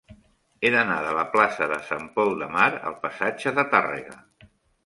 [0.67, 4.19] He d'anar de la plaça de Sant Pol de Mar al passatge de Tàrrega.